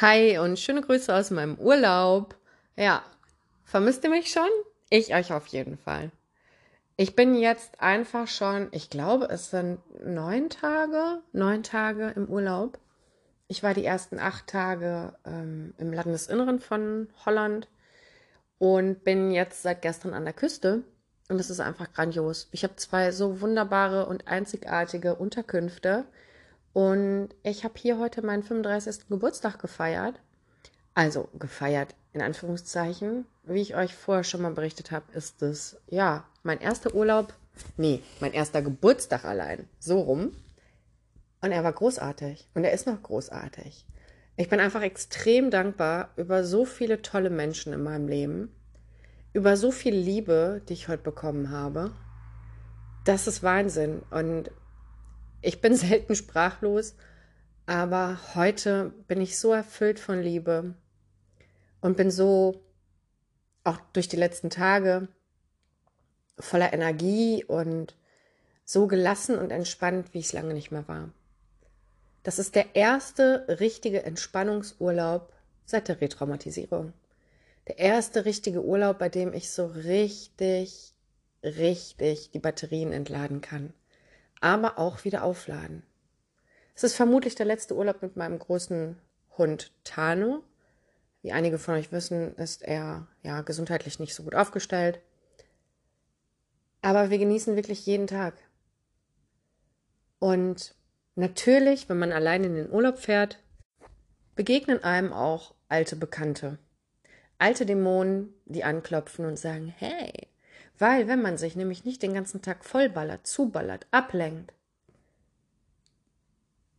[0.00, 2.36] Hi und schöne Grüße aus meinem Urlaub.
[2.76, 3.02] Ja,
[3.64, 4.48] vermisst ihr mich schon?
[4.90, 6.12] Ich euch auf jeden Fall.
[6.96, 12.78] Ich bin jetzt einfach schon, ich glaube, es sind neun Tage, neun Tage im Urlaub.
[13.48, 17.66] Ich war die ersten acht Tage ähm, im Landesinneren von Holland
[18.58, 20.84] und bin jetzt seit gestern an der Küste.
[21.28, 22.48] Und es ist einfach grandios.
[22.52, 26.04] Ich habe zwei so wunderbare und einzigartige Unterkünfte
[26.72, 29.08] und ich habe hier heute meinen 35.
[29.08, 30.20] Geburtstag gefeiert.
[30.94, 33.26] Also gefeiert in Anführungszeichen.
[33.44, 37.32] Wie ich euch vorher schon mal berichtet habe, ist es ja mein erster Urlaub.
[37.76, 39.68] Nee, mein erster Geburtstag allein.
[39.78, 40.32] So rum.
[41.40, 42.48] Und er war großartig.
[42.54, 43.86] Und er ist noch großartig.
[44.36, 48.52] Ich bin einfach extrem dankbar über so viele tolle Menschen in meinem Leben.
[49.32, 51.92] Über so viel Liebe, die ich heute bekommen habe.
[53.04, 54.02] Das ist Wahnsinn.
[54.10, 54.50] Und
[55.42, 56.94] ich bin selten sprachlos,
[57.66, 60.74] aber heute bin ich so erfüllt von Liebe
[61.80, 62.62] und bin so
[63.64, 65.08] auch durch die letzten Tage
[66.38, 67.94] voller Energie und
[68.64, 71.10] so gelassen und entspannt, wie ich es lange nicht mehr war.
[72.22, 75.32] Das ist der erste richtige Entspannungsurlaub
[75.64, 76.92] seit der Retraumatisierung.
[77.66, 80.94] Der erste richtige Urlaub, bei dem ich so richtig,
[81.42, 83.72] richtig die Batterien entladen kann
[84.40, 85.82] aber auch wieder aufladen.
[86.74, 88.96] Es ist vermutlich der letzte Urlaub mit meinem großen
[89.36, 90.44] Hund Tano.
[91.22, 95.00] Wie einige von euch wissen, ist er ja gesundheitlich nicht so gut aufgestellt.
[96.80, 98.34] Aber wir genießen wirklich jeden Tag.
[100.20, 100.76] Und
[101.16, 103.42] natürlich, wenn man allein in den Urlaub fährt,
[104.36, 106.58] begegnen einem auch alte Bekannte.
[107.38, 110.27] Alte Dämonen, die anklopfen und sagen, hey,
[110.78, 114.52] weil wenn man sich nämlich nicht den ganzen Tag vollballert, zuballert, ablenkt,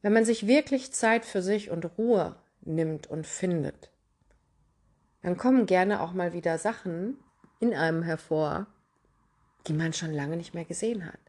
[0.00, 3.90] wenn man sich wirklich Zeit für sich und Ruhe nimmt und findet,
[5.22, 7.16] dann kommen gerne auch mal wieder Sachen
[7.60, 8.66] in einem hervor,
[9.68, 11.20] die man schon lange nicht mehr gesehen hat.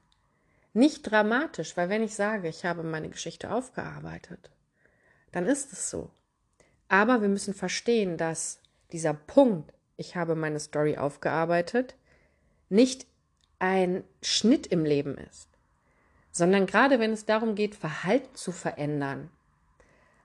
[0.74, 4.50] Nicht dramatisch, weil wenn ich sage, ich habe meine Geschichte aufgearbeitet,
[5.32, 6.10] dann ist es so.
[6.88, 8.60] Aber wir müssen verstehen, dass
[8.92, 11.96] dieser Punkt, ich habe meine Story aufgearbeitet,
[12.74, 13.06] nicht
[13.60, 15.48] ein Schnitt im Leben ist,
[16.32, 19.30] sondern gerade wenn es darum geht, Verhalten zu verändern,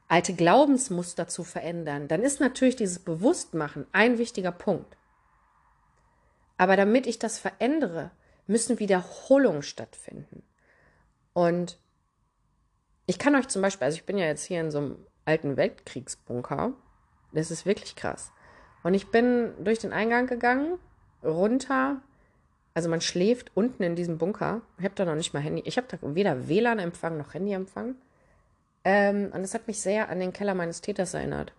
[0.08, 4.96] alte Glaubensmuster zu verändern, dann ist natürlich dieses Bewusstmachen ein wichtiger Punkt.
[6.56, 8.10] Aber damit ich das verändere,
[8.46, 10.42] müssen Wiederholungen stattfinden.
[11.34, 11.78] Und
[13.04, 15.56] ich kann euch zum Beispiel, also ich bin ja jetzt hier in so einem alten
[15.58, 16.72] Weltkriegsbunker,
[17.32, 18.32] das ist wirklich krass.
[18.82, 20.78] Und ich bin durch den Eingang gegangen,
[21.22, 22.00] runter
[22.78, 24.62] also man schläft unten in diesem Bunker.
[24.78, 25.62] Ich habe da noch nicht mal Handy.
[25.64, 27.96] Ich habe da weder WLAN-Empfang noch Handyempfang.
[28.84, 31.52] Ähm, und das hat mich sehr an den Keller meines Täters erinnert.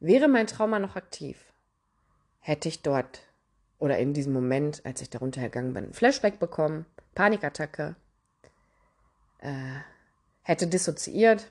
[0.00, 1.52] Wäre mein Trauma noch aktiv,
[2.40, 3.20] hätte ich dort
[3.78, 6.84] oder in diesem Moment, als ich da runtergegangen bin, Flashback bekommen,
[7.14, 7.94] Panikattacke,
[9.38, 9.52] äh,
[10.42, 11.48] hätte dissoziiert.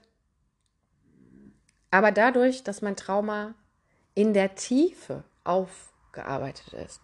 [1.90, 3.56] Aber dadurch, dass mein Trauma
[4.14, 7.00] in der Tiefe aufgearbeitet ist,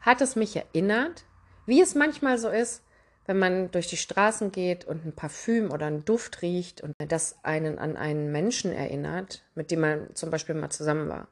[0.00, 1.24] hat es mich erinnert,
[1.66, 2.82] wie es manchmal so ist,
[3.26, 7.36] wenn man durch die Straßen geht und ein Parfüm oder einen Duft riecht und das
[7.44, 11.28] einen an einen Menschen erinnert, mit dem man zum Beispiel mal zusammen war.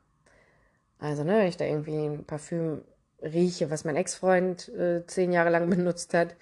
[0.99, 2.83] Also, ne, wenn ich da irgendwie ein Parfüm
[3.23, 6.37] rieche, was mein Ex-Freund äh, zehn Jahre lang benutzt hat,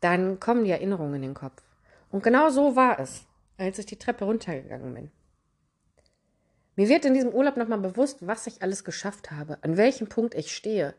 [0.00, 1.60] dann kommen die Erinnerungen in den Kopf.
[2.10, 3.24] Und genau so war es,
[3.58, 5.10] als ich die Treppe runtergegangen bin.
[6.76, 10.34] Mir wird in diesem Urlaub nochmal bewusst, was ich alles geschafft habe, an welchem Punkt
[10.34, 10.94] ich stehe,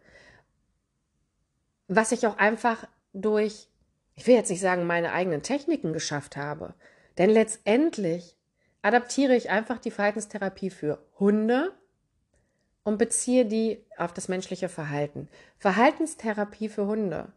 [1.95, 3.67] was ich auch einfach durch,
[4.15, 6.73] ich will jetzt nicht sagen, meine eigenen Techniken geschafft habe.
[7.17, 8.37] Denn letztendlich
[8.81, 11.73] adaptiere ich einfach die Verhaltenstherapie für Hunde
[12.83, 15.27] und beziehe die auf das menschliche Verhalten.
[15.57, 17.33] Verhaltenstherapie für Hunde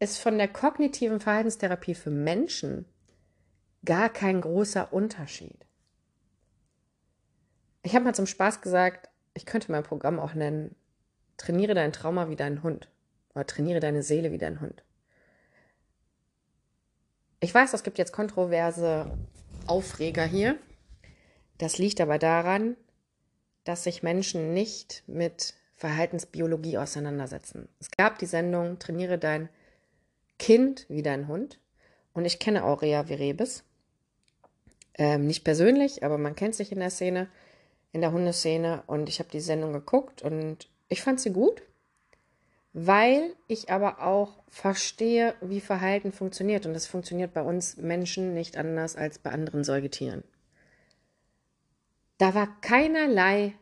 [0.00, 2.86] ist von der kognitiven Verhaltenstherapie für Menschen
[3.84, 5.66] gar kein großer Unterschied.
[7.84, 10.74] Ich habe mal zum Spaß gesagt, ich könnte mein Programm auch nennen,
[11.36, 12.88] trainiere dein Trauma wie dein Hund.
[13.34, 14.82] Oder trainiere deine Seele wie dein Hund.
[17.40, 19.10] Ich weiß, es gibt jetzt kontroverse
[19.66, 20.56] Aufreger hier.
[21.58, 22.76] Das liegt aber daran,
[23.64, 27.68] dass sich Menschen nicht mit Verhaltensbiologie auseinandersetzen.
[27.80, 29.48] Es gab die Sendung Trainiere dein
[30.38, 31.58] Kind wie dein Hund.
[32.12, 33.64] Und ich kenne Aurea Virebis.
[34.96, 37.28] Ähm, nicht persönlich, aber man kennt sich in der Szene,
[37.92, 38.84] in der Hundeszene.
[38.86, 41.62] Und ich habe die Sendung geguckt und ich fand sie gut
[42.74, 46.66] weil ich aber auch verstehe, wie Verhalten funktioniert.
[46.66, 50.24] Und das funktioniert bei uns Menschen nicht anders als bei anderen Säugetieren.
[52.18, 53.54] Da war keinerlei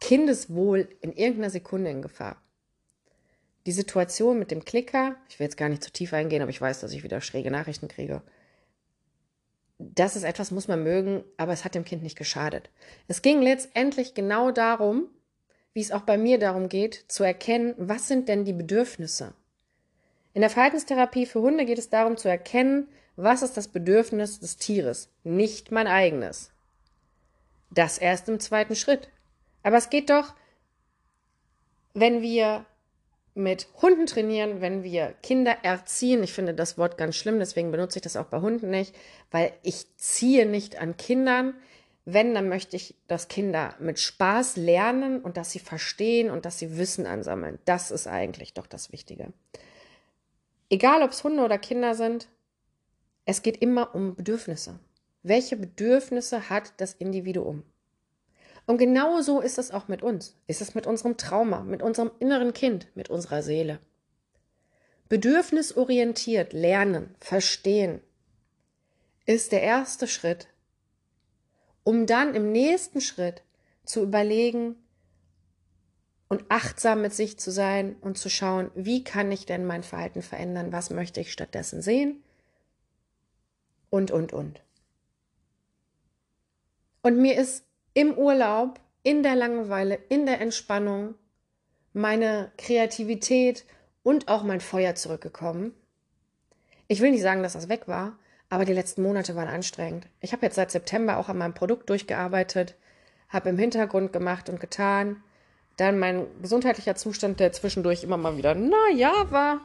[0.00, 2.36] Kindeswohl in irgendeiner Sekunde in Gefahr.
[3.64, 6.60] Die Situation mit dem Klicker, ich will jetzt gar nicht zu tief eingehen, aber ich
[6.60, 8.22] weiß, dass ich wieder schräge Nachrichten kriege.
[9.78, 12.70] Das ist etwas, muss man mögen, aber es hat dem Kind nicht geschadet.
[13.08, 15.08] Es ging letztendlich genau darum,
[15.76, 19.34] wie es auch bei mir darum geht, zu erkennen, was sind denn die Bedürfnisse.
[20.32, 24.56] In der Verhaltenstherapie für Hunde geht es darum zu erkennen, was ist das Bedürfnis des
[24.56, 26.50] Tieres, nicht mein eigenes.
[27.70, 29.10] Das erst im zweiten Schritt.
[29.62, 30.32] Aber es geht doch,
[31.92, 32.64] wenn wir
[33.34, 36.22] mit Hunden trainieren, wenn wir Kinder erziehen.
[36.22, 38.94] Ich finde das Wort ganz schlimm, deswegen benutze ich das auch bei Hunden nicht,
[39.30, 41.52] weil ich ziehe nicht an Kindern.
[42.08, 46.58] Wenn, dann möchte ich, dass Kinder mit Spaß lernen und dass sie verstehen und dass
[46.58, 47.58] sie Wissen ansammeln.
[47.64, 49.32] Das ist eigentlich doch das Wichtige.
[50.70, 52.28] Egal, ob es Hunde oder Kinder sind,
[53.24, 54.78] es geht immer um Bedürfnisse.
[55.24, 57.64] Welche Bedürfnisse hat das Individuum?
[58.66, 60.36] Und genau so ist es auch mit uns.
[60.46, 63.80] Ist es mit unserem Trauma, mit unserem inneren Kind, mit unserer Seele.
[65.08, 68.00] Bedürfnisorientiert lernen, verstehen
[69.24, 70.46] ist der erste Schritt,
[71.86, 73.44] um dann im nächsten Schritt
[73.84, 74.74] zu überlegen
[76.28, 80.20] und achtsam mit sich zu sein und zu schauen, wie kann ich denn mein Verhalten
[80.20, 82.24] verändern, was möchte ich stattdessen sehen
[83.88, 84.60] und, und, und.
[87.02, 91.14] Und mir ist im Urlaub, in der Langeweile, in der Entspannung
[91.92, 93.64] meine Kreativität
[94.02, 95.72] und auch mein Feuer zurückgekommen.
[96.88, 98.18] Ich will nicht sagen, dass das weg war,
[98.48, 100.06] aber die letzten Monate waren anstrengend.
[100.20, 102.76] Ich habe jetzt seit September auch an meinem Produkt durchgearbeitet,
[103.28, 105.22] habe im Hintergrund gemacht und getan.
[105.76, 109.60] Dann mein gesundheitlicher Zustand, der zwischendurch immer mal wieder, na ja, war.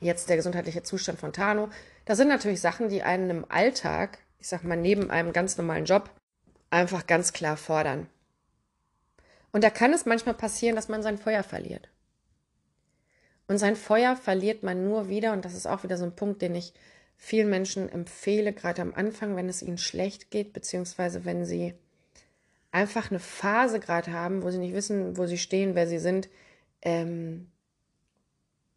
[0.00, 1.68] Jetzt der gesundheitliche Zustand von Tano.
[2.04, 5.84] Das sind natürlich Sachen, die einen im Alltag, ich sag mal, neben einem ganz normalen
[5.84, 6.10] Job
[6.70, 8.08] einfach ganz klar fordern.
[9.52, 11.88] Und da kann es manchmal passieren, dass man sein Feuer verliert.
[13.46, 16.40] Und sein Feuer verliert man nur wieder, und das ist auch wieder so ein Punkt,
[16.42, 16.72] den ich
[17.16, 21.74] vielen Menschen empfehle, gerade am Anfang, wenn es ihnen schlecht geht, beziehungsweise wenn sie
[22.70, 26.28] einfach eine Phase gerade haben, wo sie nicht wissen, wo sie stehen, wer sie sind,
[26.82, 27.48] ähm,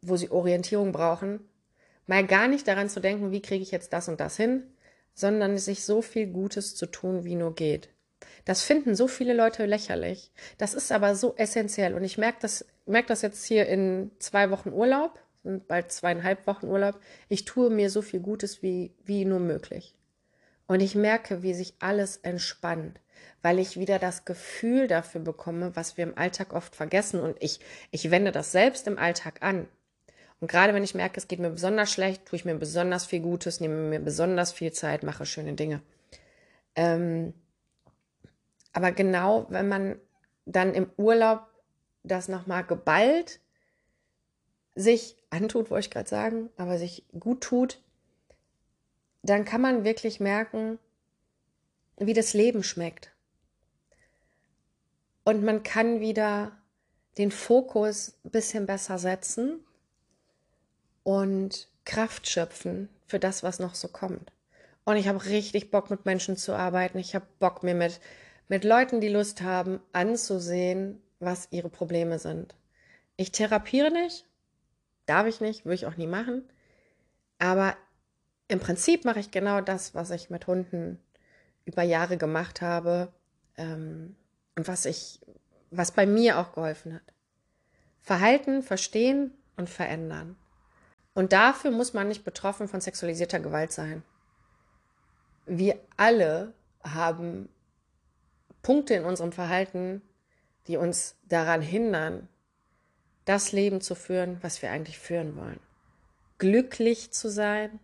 [0.01, 1.39] wo sie Orientierung brauchen,
[2.05, 4.63] mal gar nicht daran zu denken, wie kriege ich jetzt das und das hin,
[5.13, 7.89] sondern sich so viel Gutes zu tun, wie nur geht.
[8.45, 10.31] Das finden so viele Leute lächerlich.
[10.57, 11.95] Das ist aber so essentiell.
[11.95, 15.19] Und ich merke das, merke das jetzt hier in zwei Wochen Urlaub,
[15.67, 16.99] bald zweieinhalb Wochen Urlaub.
[17.29, 19.95] Ich tue mir so viel Gutes wie, wie nur möglich.
[20.67, 22.99] Und ich merke, wie sich alles entspannt,
[23.41, 27.21] weil ich wieder das Gefühl dafür bekomme, was wir im Alltag oft vergessen.
[27.21, 27.59] Und ich,
[27.91, 29.67] ich wende das selbst im Alltag an.
[30.39, 33.21] Und gerade wenn ich merke, es geht mir besonders schlecht, tue ich mir besonders viel
[33.21, 35.81] Gutes, nehme mir besonders viel Zeit, mache schöne Dinge.
[36.75, 37.33] Ähm,
[38.73, 39.99] aber genau, wenn man
[40.45, 41.47] dann im Urlaub
[42.03, 43.39] das nochmal geballt
[44.77, 47.81] sich antut, wollte ich gerade sagen, aber sich gut tut,
[49.23, 50.79] dann kann man wirklich merken,
[51.97, 53.11] wie das Leben schmeckt.
[55.25, 56.51] Und man kann wieder
[57.17, 59.59] den Fokus ein bisschen besser setzen
[61.03, 64.31] und Kraft schöpfen für das, was noch so kommt.
[64.85, 66.99] Und ich habe richtig Bock, mit Menschen zu arbeiten.
[66.99, 67.99] Ich habe Bock, mir mit,
[68.47, 72.55] mit Leuten, die Lust haben, anzusehen, was ihre Probleme sind.
[73.17, 74.26] Ich therapiere nicht,
[75.07, 76.47] darf ich nicht, würde ich auch nie machen.
[77.39, 77.75] Aber
[78.47, 80.99] im Prinzip mache ich genau das, was ich mit Hunden
[81.65, 83.11] über Jahre gemacht habe
[83.57, 84.15] ähm,
[84.55, 85.19] und was ich,
[85.71, 87.13] was bei mir auch geholfen hat.
[88.01, 90.37] Verhalten, verstehen und verändern.
[91.13, 94.03] Und dafür muss man nicht betroffen von sexualisierter Gewalt sein.
[95.45, 97.49] Wir alle haben
[98.61, 100.01] Punkte in unserem Verhalten,
[100.67, 102.29] die uns daran hindern,
[103.27, 105.59] das Leben zu führen, was wir eigentlich führen wollen.
[106.37, 107.79] Glücklich zu sein,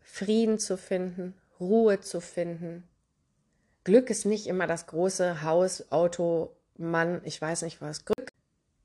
[0.00, 2.84] Frieden zu finden, Ruhe zu finden.
[3.84, 8.04] Glück ist nicht immer das große Haus, Auto, Mann, ich weiß nicht was.
[8.04, 8.30] Glück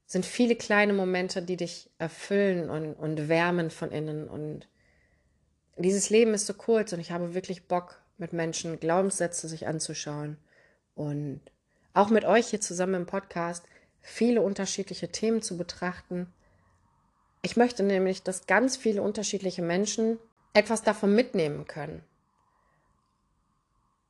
[0.05, 4.27] sind viele kleine Momente, die dich erfüllen und, und wärmen von innen.
[4.27, 4.67] Und
[5.77, 10.37] dieses Leben ist so kurz und ich habe wirklich Bock, mit Menschen Glaubenssätze sich anzuschauen
[10.93, 11.41] und
[11.93, 13.65] auch mit euch hier zusammen im Podcast
[14.01, 16.31] viele unterschiedliche Themen zu betrachten.
[17.41, 20.19] Ich möchte nämlich, dass ganz viele unterschiedliche Menschen
[20.53, 22.03] etwas davon mitnehmen können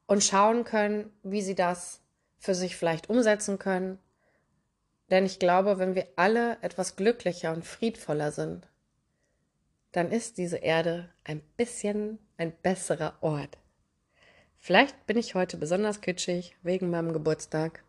[0.07, 2.01] und schauen können, wie sie das
[2.39, 3.99] für sich vielleicht umsetzen können
[5.11, 8.65] denn ich glaube, wenn wir alle etwas glücklicher und friedvoller sind,
[9.91, 13.57] dann ist diese Erde ein bisschen ein besserer Ort.
[14.57, 17.83] Vielleicht bin ich heute besonders kitschig wegen meinem Geburtstag.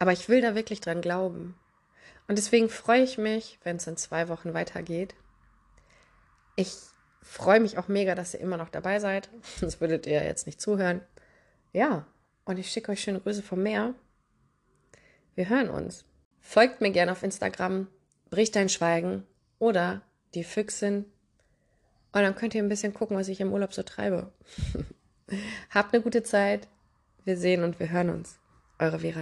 [0.00, 1.54] Aber ich will da wirklich dran glauben.
[2.26, 5.14] Und deswegen freue ich mich, wenn es in zwei Wochen weitergeht.
[6.56, 6.74] Ich
[7.22, 9.28] freue mich auch mega, dass ihr immer noch dabei seid.
[9.60, 11.02] Sonst würdet ihr jetzt nicht zuhören.
[11.72, 12.06] Ja,
[12.44, 13.94] und ich schicke euch schöne Grüße vom Meer.
[15.34, 16.06] Wir hören uns.
[16.40, 17.86] Folgt mir gerne auf Instagram,
[18.30, 19.24] bricht dein Schweigen
[19.58, 20.02] oder
[20.34, 21.04] die Füchsin.
[22.12, 24.32] Und dann könnt ihr ein bisschen gucken, was ich im Urlaub so treibe.
[25.70, 26.68] Habt eine gute Zeit.
[27.24, 28.38] Wir sehen und wir hören uns.
[28.78, 29.18] Eure Vera.